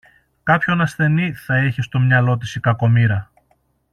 [0.43, 3.31] Κάποιον ασθενή θα είχε στο μυαλό της η κακομοίρα